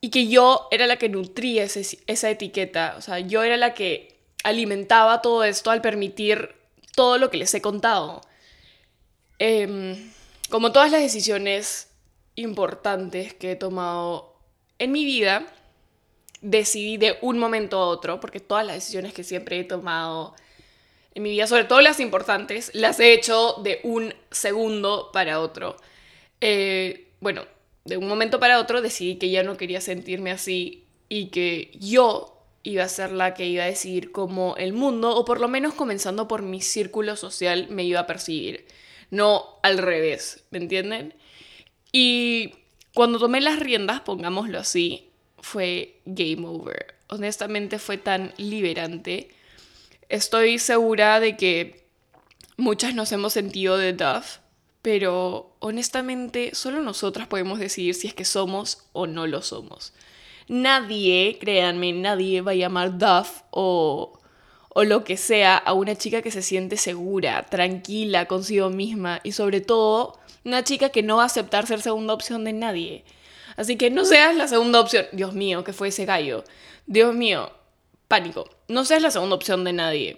y 0.00 0.10
que 0.10 0.28
yo 0.28 0.68
era 0.70 0.86
la 0.86 0.96
que 0.96 1.08
nutría 1.08 1.64
esa 1.64 2.30
etiqueta, 2.30 2.94
o 2.98 3.00
sea, 3.00 3.18
yo 3.18 3.42
era 3.42 3.56
la 3.56 3.74
que 3.74 4.16
alimentaba 4.44 5.22
todo 5.22 5.44
esto 5.44 5.70
al 5.70 5.80
permitir 5.80 6.54
todo 6.94 7.18
lo 7.18 7.30
que 7.30 7.38
les 7.38 7.52
he 7.54 7.60
contado. 7.60 8.20
Em, 9.38 10.12
como 10.50 10.72
todas 10.72 10.90
las 10.90 11.00
decisiones 11.00 11.88
importantes 12.34 13.34
que 13.34 13.52
he 13.52 13.56
tomado 13.56 14.36
en 14.78 14.92
mi 14.92 15.04
vida, 15.04 15.46
decidí 16.40 16.96
de 16.96 17.18
un 17.20 17.38
momento 17.38 17.78
a 17.78 17.86
otro, 17.88 18.20
porque 18.20 18.40
todas 18.40 18.64
las 18.64 18.76
decisiones 18.76 19.12
que 19.12 19.24
siempre 19.24 19.58
he 19.58 19.64
tomado 19.64 20.34
en 21.14 21.22
mi 21.24 21.30
vida, 21.30 21.46
sobre 21.48 21.64
todo 21.64 21.80
las 21.80 22.00
importantes, 22.00 22.70
las 22.74 23.00
he 23.00 23.12
hecho 23.12 23.54
de 23.62 23.80
un 23.82 24.14
segundo 24.30 25.10
para 25.12 25.40
otro. 25.40 25.76
Eh, 26.40 27.08
bueno, 27.20 27.44
de 27.88 27.96
un 27.96 28.06
momento 28.06 28.38
para 28.38 28.60
otro 28.60 28.82
decidí 28.82 29.16
que 29.16 29.30
ya 29.30 29.42
no 29.42 29.56
quería 29.56 29.80
sentirme 29.80 30.30
así 30.30 30.84
y 31.08 31.26
que 31.26 31.70
yo 31.80 32.38
iba 32.62 32.84
a 32.84 32.88
ser 32.88 33.12
la 33.12 33.34
que 33.34 33.46
iba 33.46 33.64
a 33.64 33.66
decidir 33.66 34.12
cómo 34.12 34.54
el 34.58 34.72
mundo, 34.72 35.16
o 35.16 35.24
por 35.24 35.40
lo 35.40 35.48
menos 35.48 35.74
comenzando 35.74 36.28
por 36.28 36.42
mi 36.42 36.60
círculo 36.60 37.16
social, 37.16 37.68
me 37.70 37.84
iba 37.84 38.00
a 38.00 38.06
percibir. 38.06 38.66
No 39.10 39.58
al 39.62 39.78
revés, 39.78 40.44
¿me 40.50 40.58
entienden? 40.58 41.14
Y 41.92 42.54
cuando 42.92 43.18
tomé 43.18 43.40
las 43.40 43.58
riendas, 43.58 44.00
pongámoslo 44.00 44.58
así, 44.58 45.08
fue 45.38 46.00
game 46.04 46.46
over. 46.46 46.94
Honestamente 47.08 47.78
fue 47.78 47.96
tan 47.96 48.34
liberante. 48.36 49.30
Estoy 50.10 50.58
segura 50.58 51.20
de 51.20 51.36
que 51.36 51.86
muchas 52.58 52.94
nos 52.94 53.12
hemos 53.12 53.32
sentido 53.32 53.78
de 53.78 53.94
Duff, 53.94 54.38
pero 54.82 55.54
honestamente 55.58 56.54
solo 56.54 56.80
nosotras 56.80 57.26
podemos 57.26 57.58
decidir 57.58 57.94
si 57.94 58.08
es 58.08 58.14
que 58.14 58.24
somos 58.24 58.86
o 58.92 59.06
no 59.06 59.26
lo 59.26 59.42
somos. 59.42 59.92
Nadie, 60.48 61.38
créanme, 61.40 61.92
nadie 61.92 62.40
va 62.40 62.52
a 62.52 62.54
llamar 62.54 62.96
Duff 62.96 63.42
o, 63.50 64.18
o 64.70 64.84
lo 64.84 65.04
que 65.04 65.16
sea 65.16 65.56
a 65.56 65.74
una 65.74 65.96
chica 65.96 66.22
que 66.22 66.30
se 66.30 66.42
siente 66.42 66.76
segura, 66.76 67.46
tranquila 67.46 68.26
consigo 68.26 68.70
misma 68.70 69.20
y 69.24 69.32
sobre 69.32 69.60
todo 69.60 70.18
una 70.44 70.64
chica 70.64 70.88
que 70.88 71.02
no 71.02 71.16
va 71.16 71.24
a 71.24 71.26
aceptar 71.26 71.66
ser 71.66 71.82
segunda 71.82 72.14
opción 72.14 72.44
de 72.44 72.52
nadie. 72.54 73.04
Así 73.56 73.76
que 73.76 73.90
no 73.90 74.04
seas 74.04 74.36
la 74.36 74.46
segunda 74.46 74.80
opción. 74.80 75.06
Dios 75.12 75.34
mío, 75.34 75.64
que 75.64 75.72
fue 75.72 75.88
ese 75.88 76.04
gallo. 76.04 76.44
Dios 76.86 77.12
mío, 77.12 77.50
pánico. 78.06 78.48
No 78.68 78.84
seas 78.84 79.02
la 79.02 79.10
segunda 79.10 79.34
opción 79.34 79.64
de 79.64 79.72
nadie. 79.72 80.16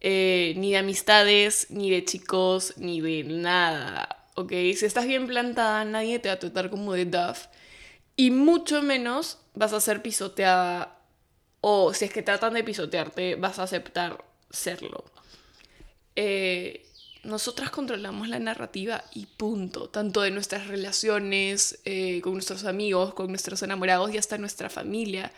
Eh, 0.00 0.54
ni 0.56 0.72
de 0.72 0.78
amistades, 0.78 1.66
ni 1.70 1.90
de 1.90 2.04
chicos, 2.04 2.74
ni 2.76 3.00
de 3.00 3.24
nada. 3.24 4.26
¿Ok? 4.34 4.50
Si 4.50 4.86
estás 4.86 5.06
bien 5.06 5.26
plantada, 5.26 5.84
nadie 5.84 6.18
te 6.18 6.28
va 6.28 6.34
a 6.34 6.38
tratar 6.38 6.70
como 6.70 6.92
de 6.92 7.06
Duff. 7.06 7.46
Y 8.16 8.30
mucho 8.30 8.82
menos 8.82 9.38
vas 9.54 9.72
a 9.72 9.80
ser 9.80 10.02
pisoteada 10.02 10.98
o 11.60 11.92
si 11.92 12.04
es 12.04 12.12
que 12.12 12.22
tratan 12.22 12.54
de 12.54 12.64
pisotearte, 12.64 13.34
vas 13.34 13.58
a 13.58 13.64
aceptar 13.64 14.24
serlo. 14.50 15.04
Eh, 16.14 16.86
nosotras 17.24 17.70
controlamos 17.70 18.28
la 18.28 18.38
narrativa 18.38 19.04
y 19.12 19.26
punto, 19.26 19.88
tanto 19.88 20.22
de 20.22 20.30
nuestras 20.30 20.68
relaciones 20.68 21.80
eh, 21.84 22.20
con 22.22 22.34
nuestros 22.34 22.64
amigos, 22.64 23.12
con 23.14 23.28
nuestros 23.28 23.62
enamorados 23.62 24.14
y 24.14 24.18
hasta 24.18 24.38
nuestra 24.38 24.70
familia. 24.70 25.32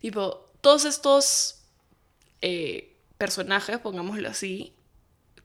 Tipo, 0.00 0.50
todos 0.60 0.84
estos 0.84 1.62
personajes, 3.18 3.78
pongámoslo 3.78 4.28
así, 4.28 4.74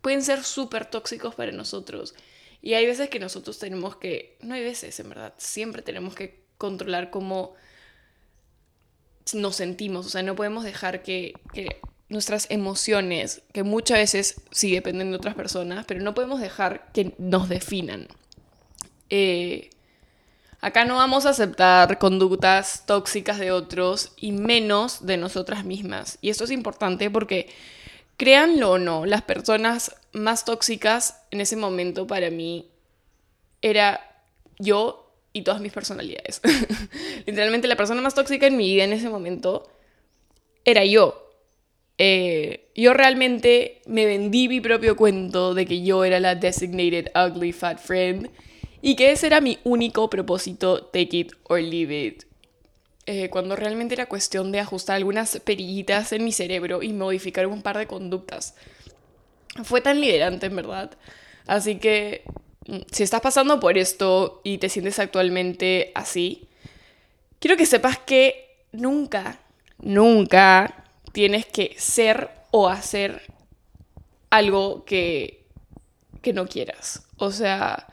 pueden 0.01 0.21
ser 0.21 0.43
súper 0.43 0.85
tóxicos 0.85 1.35
para 1.35 1.51
nosotros. 1.51 2.15
Y 2.61 2.73
hay 2.73 2.85
veces 2.85 3.09
que 3.09 3.19
nosotros 3.19 3.59
tenemos 3.59 3.95
que, 3.95 4.37
no 4.41 4.53
hay 4.55 4.63
veces 4.63 4.99
en 4.99 5.09
verdad, 5.09 5.33
siempre 5.37 5.81
tenemos 5.81 6.15
que 6.15 6.43
controlar 6.57 7.09
cómo 7.09 7.55
nos 9.33 9.55
sentimos, 9.55 10.07
o 10.07 10.09
sea, 10.09 10.23
no 10.23 10.35
podemos 10.35 10.63
dejar 10.63 11.03
que, 11.03 11.33
nuestras 12.09 12.47
emociones, 12.49 13.43
que 13.53 13.61
muchas 13.61 13.99
veces 13.99 14.41
sí 14.49 14.73
dependen 14.73 15.11
de 15.11 15.17
otras 15.17 15.35
personas, 15.35 15.85
pero 15.85 16.01
no 16.01 16.15
podemos 16.15 16.41
dejar 16.41 16.91
que 16.91 17.13
nos 17.19 17.49
definan. 17.49 18.07
Eh, 19.11 19.69
acá 20.61 20.85
no 20.85 20.95
vamos 20.95 21.25
a 21.25 21.29
aceptar 21.29 21.97
conductas 21.99 22.85
tóxicas 22.85 23.39
de 23.39 23.51
otros 23.51 24.11
y 24.17 24.31
menos 24.31 25.05
de 25.05 25.17
nosotras 25.17 25.65
mismas. 25.65 26.17
Y 26.21 26.29
esto 26.29 26.43
es 26.43 26.51
importante 26.51 27.09
porque, 27.09 27.49
créanlo 28.17 28.71
o 28.71 28.77
no, 28.77 29.05
las 29.05 29.21
personas 29.21 29.95
más 30.11 30.45
tóxicas 30.45 31.21
en 31.31 31.41
ese 31.41 31.55
momento 31.55 32.07
para 32.07 32.29
mí 32.29 32.69
era 33.61 34.01
yo 34.57 35.13
y 35.33 35.43
todas 35.43 35.61
mis 35.61 35.71
personalidades. 35.71 36.41
Literalmente 37.25 37.67
la 37.67 37.75
persona 37.75 38.01
más 38.01 38.15
tóxica 38.15 38.47
en 38.47 38.57
mi 38.57 38.73
vida 38.73 38.83
en 38.83 38.93
ese 38.93 39.09
momento 39.09 39.69
era 40.65 40.83
yo. 40.83 41.25
Eh, 41.97 42.71
yo 42.75 42.93
realmente 42.93 43.81
me 43.85 44.05
vendí 44.05 44.47
mi 44.47 44.61
propio 44.61 44.95
cuento 44.95 45.53
de 45.53 45.65
que 45.65 45.83
yo 45.83 46.05
era 46.05 46.19
la 46.19 46.35
designated 46.35 47.11
ugly 47.13 47.51
fat 47.51 47.77
friend 47.77 48.29
y 48.81 48.95
que 48.95 49.11
ese 49.11 49.27
era 49.27 49.41
mi 49.41 49.59
único 49.63 50.09
propósito, 50.09 50.85
take 50.85 51.17
it 51.17 51.33
or 51.43 51.59
leave 51.59 52.07
it. 52.07 52.23
Eh, 53.05 53.29
cuando 53.29 53.55
realmente 53.55 53.95
era 53.95 54.05
cuestión 54.05 54.51
de 54.51 54.59
ajustar 54.59 54.95
algunas 54.95 55.39
perillitas 55.39 56.13
en 56.13 56.23
mi 56.23 56.31
cerebro 56.31 56.83
y 56.83 56.93
modificar 56.93 57.47
un 57.47 57.61
par 57.61 57.77
de 57.77 57.87
conductas. 57.87 58.55
Fue 59.63 59.81
tan 59.81 59.99
liderante, 59.99 60.45
en 60.45 60.55
verdad. 60.55 60.91
Así 61.47 61.79
que 61.79 62.23
si 62.91 63.03
estás 63.03 63.21
pasando 63.21 63.59
por 63.59 63.77
esto 63.77 64.41
y 64.43 64.59
te 64.59 64.69
sientes 64.69 64.99
actualmente 64.99 65.91
así, 65.95 66.47
quiero 67.39 67.57
que 67.57 67.65
sepas 67.65 67.97
que 67.97 68.63
nunca, 68.71 69.39
nunca 69.79 70.85
tienes 71.11 71.45
que 71.47 71.75
ser 71.77 72.29
o 72.51 72.69
hacer 72.69 73.23
algo 74.29 74.85
que, 74.85 75.45
que 76.21 76.33
no 76.33 76.45
quieras. 76.47 77.07
O 77.17 77.31
sea, 77.31 77.87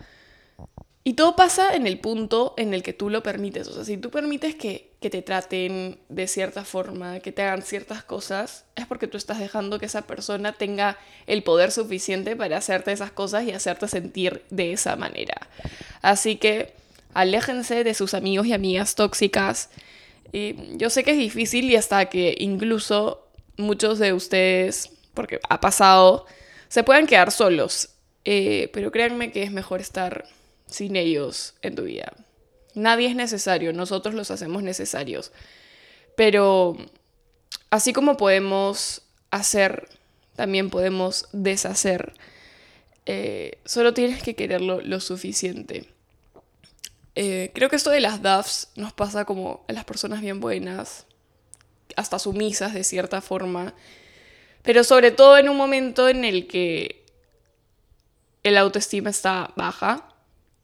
y 1.06 1.12
todo 1.12 1.36
pasa 1.36 1.76
en 1.76 1.86
el 1.86 2.00
punto 2.00 2.52
en 2.56 2.74
el 2.74 2.82
que 2.82 2.92
tú 2.92 3.10
lo 3.10 3.22
permites. 3.22 3.68
O 3.68 3.72
sea, 3.72 3.84
si 3.84 3.96
tú 3.96 4.10
permites 4.10 4.56
que, 4.56 4.90
te 4.98 5.22
traten 5.22 6.00
de 6.08 6.26
cierta 6.26 6.64
forma, 6.64 7.20
que 7.20 7.30
te 7.30 7.42
hagan 7.42 7.62
ciertas 7.62 8.02
cosas, 8.02 8.64
es 8.74 8.86
porque 8.86 9.06
tú 9.06 9.16
estás 9.16 9.38
dejando 9.38 9.78
que 9.78 9.86
esa 9.86 10.02
persona 10.02 10.54
tenga 10.54 10.98
el 11.28 11.44
poder 11.44 11.70
suficiente 11.70 12.34
para 12.34 12.56
hacerte 12.56 12.90
esas 12.90 13.12
cosas 13.12 13.44
y 13.44 13.52
hacerte 13.52 13.86
sentir 13.86 14.42
de 14.50 14.72
esa 14.72 14.96
manera. 14.96 15.46
Así 16.02 16.38
que 16.38 16.72
aléjense 17.14 17.84
de 17.84 17.94
sus 17.94 18.12
amigos 18.12 18.48
y 18.48 18.52
amigas 18.52 18.96
tóxicas. 18.96 19.70
yo 20.32 20.90
sé 20.90 21.04
que 21.04 21.12
es 21.12 21.18
difícil 21.18 21.70
y 21.70 21.76
hasta 21.76 22.06
que 22.06 22.34
incluso 22.40 23.28
muchos 23.56 24.00
de 24.00 24.12
ustedes, 24.12 24.90
porque 25.14 25.38
ha 25.48 25.60
pasado, 25.60 26.26
se 26.66 26.82
puedan 26.82 27.06
quedar 27.06 27.30
solos. 27.30 27.90
Eh, 28.24 28.70
pero 28.72 28.90
créanme 28.90 29.30
que 29.30 29.44
es 29.44 29.52
mejor 29.52 29.80
estar 29.80 30.24
sin 30.66 30.96
ellos 30.96 31.54
en 31.62 31.74
tu 31.74 31.82
vida. 31.84 32.12
Nadie 32.74 33.08
es 33.08 33.16
necesario, 33.16 33.72
nosotros 33.72 34.14
los 34.14 34.30
hacemos 34.30 34.62
necesarios. 34.62 35.32
Pero 36.16 36.76
así 37.70 37.92
como 37.92 38.16
podemos 38.16 39.02
hacer, 39.30 39.88
también 40.34 40.70
podemos 40.70 41.28
deshacer. 41.32 42.14
Eh, 43.06 43.58
solo 43.64 43.94
tienes 43.94 44.22
que 44.22 44.34
quererlo 44.34 44.80
lo 44.80 45.00
suficiente. 45.00 45.88
Eh, 47.14 47.50
creo 47.54 47.70
que 47.70 47.76
esto 47.76 47.90
de 47.90 48.00
las 48.00 48.20
DAFs 48.20 48.68
nos 48.76 48.92
pasa 48.92 49.24
como 49.24 49.64
a 49.68 49.72
las 49.72 49.84
personas 49.84 50.20
bien 50.20 50.40
buenas, 50.40 51.06
hasta 51.96 52.18
sumisas 52.18 52.74
de 52.74 52.84
cierta 52.84 53.22
forma, 53.22 53.72
pero 54.62 54.84
sobre 54.84 55.12
todo 55.12 55.38
en 55.38 55.48
un 55.48 55.56
momento 55.56 56.08
en 56.08 56.24
el 56.26 56.46
que 56.46 57.06
el 58.42 58.58
autoestima 58.58 59.08
está 59.08 59.52
baja 59.56 60.15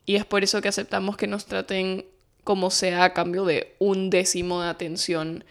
y 0.07 0.17
es 0.17 0.25
por 0.25 0.43
eso 0.43 0.61
que 0.61 0.69
aceptamos 0.69 1.17
que 1.17 1.27
nos 1.27 1.47
traten 1.47 2.05
como 2.45 2.71
sea 2.71 3.05
a 3.05 3.13
cambio 3.15 3.45
de 3.45 3.75
un 3.79 4.11
décimo 4.11 4.63
de 4.63 4.69
atención 4.69 5.45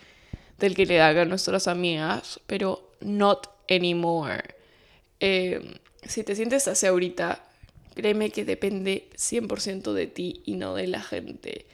del 0.60 0.75
que 0.75 0.86
le 0.86 1.01
hagan 1.01 1.29
nuestras 1.29 1.67
amigas, 1.67 2.39
pero 2.48 2.91
not 3.00 3.50
anymore. 3.70 4.55
Eh, 5.20 5.79
si 6.03 6.24
te 6.24 6.36
sientes 6.36 6.67
así 6.67 6.86
ahorita, 6.86 7.43
créeme 7.96 8.29
que 8.29 8.46
depende 8.46 9.10
100% 9.15 9.93
de 9.93 10.08
ti 10.08 10.41
y 10.46 10.55
no 10.55 10.75
de 10.75 10.88
la 10.88 11.01
gente. 11.01 11.65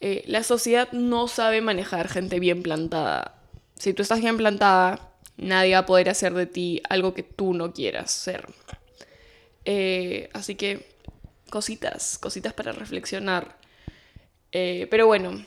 Eh, 0.00 0.24
la 0.26 0.42
sociedad 0.42 0.92
no 0.92 1.28
sabe 1.28 1.60
manejar 1.62 2.08
gente 2.08 2.38
bien 2.38 2.62
plantada. 2.62 3.40
Si 3.76 3.94
tú 3.94 4.02
estás 4.02 4.20
bien 4.20 4.36
plantada, 4.36 5.10
nadie 5.36 5.72
va 5.72 5.80
a 5.80 5.86
poder 5.86 6.08
hacer 6.08 6.34
de 6.34 6.46
ti 6.46 6.82
algo 6.88 7.14
que 7.14 7.22
tú 7.22 7.54
no 7.54 7.72
quieras 7.72 8.10
ser. 8.10 8.46
Eh, 9.64 10.30
así 10.32 10.54
que 10.54 10.86
cositas, 11.56 12.18
cositas 12.18 12.52
para 12.52 12.72
reflexionar. 12.72 13.56
Eh, 14.52 14.88
pero 14.90 15.06
bueno, 15.06 15.42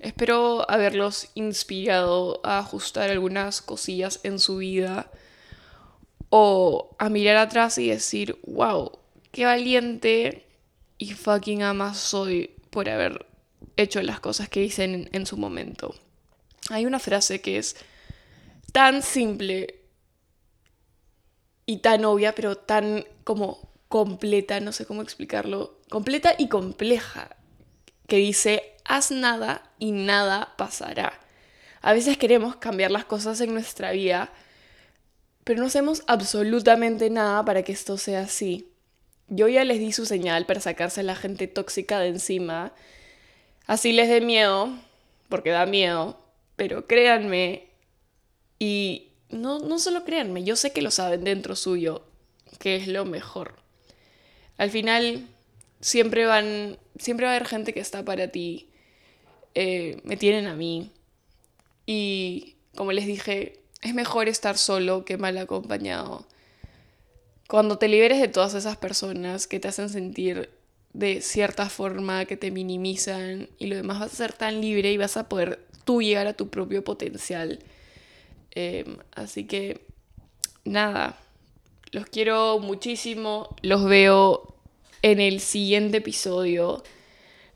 espero 0.00 0.64
haberlos 0.70 1.28
inspirado 1.34 2.40
a 2.42 2.58
ajustar 2.58 3.10
algunas 3.10 3.60
cosillas 3.60 4.20
en 4.22 4.38
su 4.38 4.56
vida 4.56 5.10
o 6.30 6.96
a 6.98 7.10
mirar 7.10 7.36
atrás 7.36 7.76
y 7.76 7.88
decir, 7.88 8.40
wow, 8.46 8.98
qué 9.30 9.44
valiente 9.44 10.46
y 10.96 11.12
fucking 11.12 11.62
ama 11.62 11.92
soy 11.92 12.56
por 12.70 12.88
haber 12.88 13.26
hecho 13.76 14.00
las 14.00 14.20
cosas 14.20 14.48
que 14.48 14.62
hice 14.62 14.84
en, 14.84 15.10
en 15.12 15.26
su 15.26 15.36
momento. 15.36 15.94
Hay 16.70 16.86
una 16.86 16.98
frase 16.98 17.42
que 17.42 17.58
es 17.58 17.76
tan 18.72 19.02
simple 19.02 19.82
y 21.66 21.80
tan 21.80 22.06
obvia, 22.06 22.34
pero 22.34 22.56
tan 22.56 23.04
como 23.22 23.65
completa, 23.88 24.60
no 24.60 24.72
sé 24.72 24.86
cómo 24.86 25.02
explicarlo, 25.02 25.78
completa 25.90 26.34
y 26.38 26.48
compleja, 26.48 27.36
que 28.08 28.16
dice, 28.16 28.74
haz 28.84 29.10
nada 29.10 29.70
y 29.78 29.92
nada 29.92 30.54
pasará. 30.56 31.20
A 31.82 31.92
veces 31.92 32.18
queremos 32.18 32.56
cambiar 32.56 32.90
las 32.90 33.04
cosas 33.04 33.40
en 33.40 33.52
nuestra 33.52 33.92
vida, 33.92 34.32
pero 35.44 35.60
no 35.60 35.66
hacemos 35.66 36.02
absolutamente 36.06 37.10
nada 37.10 37.44
para 37.44 37.62
que 37.62 37.72
esto 37.72 37.98
sea 37.98 38.22
así. 38.22 38.72
Yo 39.28 39.48
ya 39.48 39.64
les 39.64 39.78
di 39.78 39.92
su 39.92 40.06
señal 40.06 40.46
para 40.46 40.60
sacarse 40.60 41.00
a 41.00 41.04
la 41.04 41.16
gente 41.16 41.46
tóxica 41.46 42.00
de 42.00 42.08
encima. 42.08 42.72
Así 43.66 43.92
les 43.92 44.08
dé 44.08 44.20
miedo, 44.20 44.70
porque 45.28 45.50
da 45.50 45.66
miedo, 45.66 46.18
pero 46.56 46.86
créanme, 46.86 47.68
y 48.58 49.12
no, 49.28 49.58
no 49.58 49.78
solo 49.78 50.04
créanme, 50.04 50.44
yo 50.44 50.56
sé 50.56 50.72
que 50.72 50.82
lo 50.82 50.90
saben 50.90 51.24
dentro 51.24 51.56
suyo, 51.56 52.04
que 52.58 52.76
es 52.76 52.88
lo 52.88 53.04
mejor. 53.04 53.65
Al 54.58 54.70
final, 54.70 55.26
siempre 55.80 56.26
van, 56.26 56.78
siempre 56.98 57.26
va 57.26 57.32
a 57.32 57.36
haber 57.36 57.48
gente 57.48 57.72
que 57.72 57.80
está 57.80 58.04
para 58.04 58.28
ti. 58.28 58.68
Eh, 59.54 60.00
me 60.04 60.16
tienen 60.16 60.46
a 60.46 60.54
mí. 60.54 60.90
Y 61.86 62.56
como 62.74 62.92
les 62.92 63.06
dije, 63.06 63.60
es 63.82 63.94
mejor 63.94 64.28
estar 64.28 64.58
solo 64.58 65.04
que 65.04 65.16
mal 65.16 65.38
acompañado. 65.38 66.26
Cuando 67.48 67.78
te 67.78 67.88
liberes 67.88 68.20
de 68.20 68.28
todas 68.28 68.54
esas 68.54 68.76
personas 68.76 69.46
que 69.46 69.60
te 69.60 69.68
hacen 69.68 69.88
sentir 69.88 70.50
de 70.92 71.20
cierta 71.20 71.68
forma, 71.68 72.24
que 72.24 72.36
te 72.36 72.50
minimizan 72.50 73.48
y 73.58 73.66
lo 73.66 73.76
demás 73.76 74.00
vas 74.00 74.12
a 74.12 74.16
ser 74.16 74.32
tan 74.32 74.60
libre 74.60 74.90
y 74.92 74.96
vas 74.96 75.16
a 75.16 75.28
poder 75.28 75.64
tú 75.84 76.02
llegar 76.02 76.26
a 76.26 76.32
tu 76.32 76.48
propio 76.48 76.82
potencial. 76.82 77.60
Em, 78.50 78.96
así 79.14 79.44
que, 79.44 79.86
nada, 80.64 81.18
los 81.92 82.06
quiero 82.06 82.58
muchísimo, 82.58 83.56
los 83.62 83.84
veo 83.84 84.54
en 85.02 85.20
el 85.20 85.40
siguiente 85.40 85.98
episodio. 85.98 86.82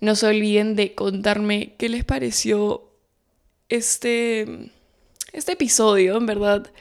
No 0.01 0.15
se 0.15 0.27
olviden 0.27 0.77
de 0.77 0.95
contarme 0.95 1.75
qué 1.77 1.89
les 1.89 2.05
pareció 2.05 2.91
este, 3.69 4.71
este 5.33 5.53
episodio, 5.53 6.17
en 6.17 6.27
verdad. 6.27 6.73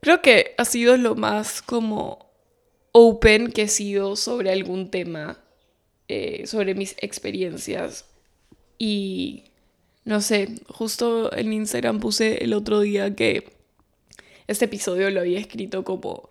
Creo 0.00 0.20
que 0.20 0.54
ha 0.58 0.64
sido 0.64 0.96
lo 0.96 1.14
más 1.14 1.62
como 1.62 2.30
open 2.92 3.52
que 3.52 3.62
he 3.62 3.68
sido 3.68 4.16
sobre 4.16 4.52
algún 4.52 4.90
tema, 4.90 5.38
eh, 6.08 6.46
sobre 6.46 6.74
mis 6.74 6.96
experiencias. 7.00 8.06
Y 8.78 9.44
no 10.04 10.20
sé, 10.20 10.60
justo 10.68 11.34
en 11.34 11.52
Instagram 11.52 12.00
puse 12.00 12.44
el 12.44 12.52
otro 12.52 12.80
día 12.80 13.14
que 13.14 13.54
este 14.46 14.66
episodio 14.66 15.10
lo 15.10 15.20
había 15.20 15.38
escrito 15.38 15.84
como 15.84 16.28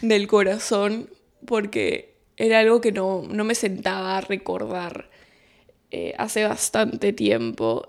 del 0.00 0.26
corazón 0.26 1.10
porque 1.46 2.14
era 2.36 2.60
algo 2.60 2.80
que 2.80 2.92
no, 2.92 3.22
me 3.22 3.54
sentaba 3.54 4.16
a 4.16 4.20
recordar 4.20 5.10
eh, 5.90 6.14
hace 6.18 6.44
bastante 6.44 7.12
tiempo. 7.12 7.88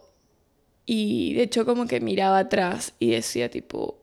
Y 0.86 1.36
de 1.36 1.44
hecho 1.44 1.66
como 1.66 1.86
que 1.86 2.00
miraba 2.00 2.40
atrás 2.40 2.94
y 3.00 3.12
decía 3.12 3.50
tipo, 3.52 4.00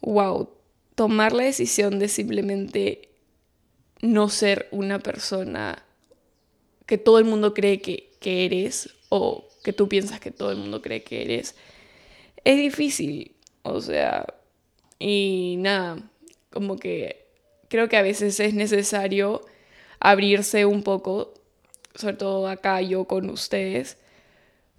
wow, 0.00 0.48
tomar 0.96 1.32
la 1.32 1.44
decisión 1.44 1.98
de 1.98 2.08
simplemente 2.08 3.10
no 4.00 4.28
ser 4.28 4.66
una 4.72 4.98
persona 4.98 5.84
que 6.86 6.98
todo 6.98 7.18
el 7.18 7.24
mundo 7.24 7.54
cree 7.54 7.80
que, 7.80 8.10
que 8.18 8.44
eres 8.44 8.94
o 9.10 9.48
que 9.62 9.72
tú 9.72 9.88
piensas 9.88 10.18
que 10.18 10.32
todo 10.32 10.50
el 10.50 10.58
mundo 10.58 10.82
cree 10.82 11.04
que 11.04 11.22
eres, 11.22 11.54
es 12.44 12.56
difícil. 12.56 13.36
O 13.62 13.80
sea, 13.80 14.26
y 15.02 15.56
nada, 15.58 15.98
como 16.50 16.76
que 16.76 17.26
creo 17.68 17.88
que 17.88 17.96
a 17.96 18.02
veces 18.02 18.38
es 18.38 18.54
necesario 18.54 19.42
abrirse 19.98 20.64
un 20.64 20.84
poco, 20.84 21.34
sobre 21.96 22.14
todo 22.14 22.46
acá 22.46 22.80
yo 22.82 23.06
con 23.06 23.28
ustedes, 23.28 23.96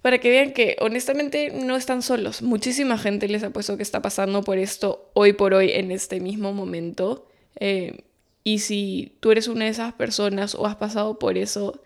para 0.00 0.18
que 0.18 0.30
vean 0.30 0.52
que 0.52 0.76
honestamente 0.80 1.50
no 1.50 1.76
están 1.76 2.00
solos. 2.00 2.40
Muchísima 2.40 2.96
gente 2.96 3.28
les 3.28 3.42
ha 3.42 3.50
puesto 3.50 3.76
que 3.76 3.82
está 3.82 4.00
pasando 4.00 4.42
por 4.42 4.56
esto 4.56 5.10
hoy 5.12 5.34
por 5.34 5.52
hoy 5.52 5.72
en 5.72 5.90
este 5.90 6.20
mismo 6.20 6.54
momento. 6.54 7.28
Eh, 7.56 8.04
y 8.44 8.60
si 8.60 9.16
tú 9.20 9.30
eres 9.30 9.46
una 9.48 9.66
de 9.66 9.72
esas 9.72 9.92
personas 9.92 10.54
o 10.54 10.66
has 10.66 10.76
pasado 10.76 11.18
por 11.18 11.36
eso, 11.36 11.82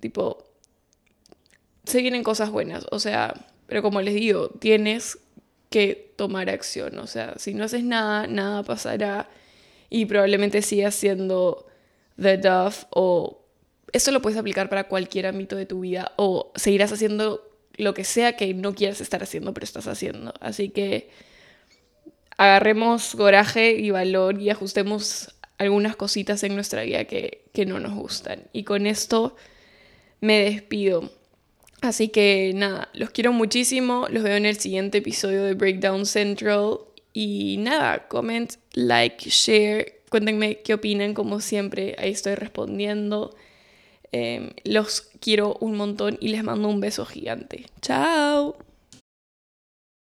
tipo, 0.00 0.44
se 1.84 2.00
vienen 2.00 2.22
cosas 2.22 2.50
buenas. 2.50 2.86
O 2.90 2.98
sea, 2.98 3.46
pero 3.66 3.82
como 3.82 4.00
les 4.00 4.14
digo, 4.14 4.48
tienes 4.58 5.18
que 5.70 6.12
tomar 6.16 6.50
acción. 6.50 6.98
O 6.98 7.06
sea, 7.06 7.34
si 7.38 7.54
no 7.54 7.64
haces 7.64 7.84
nada, 7.84 8.26
nada 8.26 8.62
pasará 8.62 9.28
y 9.90 10.06
probablemente 10.06 10.62
sigas 10.62 10.94
siendo 10.94 11.66
The 12.20 12.38
Duff 12.38 12.84
o 12.90 13.42
esto 13.92 14.10
lo 14.10 14.20
puedes 14.20 14.38
aplicar 14.38 14.68
para 14.68 14.88
cualquier 14.88 15.26
ámbito 15.26 15.56
de 15.56 15.66
tu 15.66 15.80
vida 15.80 16.12
o 16.16 16.52
seguirás 16.56 16.92
haciendo 16.92 17.42
lo 17.76 17.94
que 17.94 18.04
sea 18.04 18.36
que 18.36 18.52
no 18.54 18.74
quieras 18.74 19.00
estar 19.00 19.22
haciendo, 19.22 19.54
pero 19.54 19.64
estás 19.64 19.86
haciendo. 19.86 20.34
Así 20.40 20.70
que 20.70 21.10
agarremos 22.36 23.14
coraje 23.14 23.72
y 23.72 23.90
valor 23.90 24.40
y 24.40 24.50
ajustemos 24.50 25.34
algunas 25.58 25.96
cositas 25.96 26.42
en 26.42 26.54
nuestra 26.54 26.82
vida 26.82 27.04
que, 27.04 27.44
que 27.52 27.66
no 27.66 27.80
nos 27.80 27.94
gustan. 27.94 28.44
Y 28.52 28.64
con 28.64 28.86
esto 28.86 29.36
me 30.20 30.40
despido. 30.40 31.10
Así 31.86 32.08
que 32.08 32.52
nada, 32.54 32.88
los 32.92 33.10
quiero 33.10 33.32
muchísimo, 33.32 34.06
los 34.10 34.22
veo 34.22 34.36
en 34.36 34.46
el 34.46 34.58
siguiente 34.58 34.98
episodio 34.98 35.44
de 35.44 35.54
Breakdown 35.54 36.06
Central. 36.06 36.78
Y 37.12 37.56
nada, 37.58 38.08
comment, 38.08 38.52
like, 38.74 39.30
share 39.30 39.96
Cuéntenme 40.08 40.60
qué 40.62 40.74
opinan, 40.74 41.14
como 41.14 41.40
siempre, 41.40 41.96
ahí 41.98 42.10
estoy 42.10 42.36
respondiendo. 42.36 43.34
Em, 44.12 44.52
los 44.64 45.02
quiero 45.20 45.56
un 45.60 45.76
montón 45.76 46.16
y 46.20 46.28
les 46.28 46.44
mando 46.44 46.68
un 46.68 46.80
beso 46.80 47.04
gigante. 47.04 47.66
Chao. 47.82 48.56